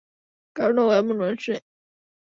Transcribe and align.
কারণ, 0.55 0.77
ও 0.79 0.87
এমন 0.93 1.15
মানুষ 1.17 1.43
নয়। 1.47 1.61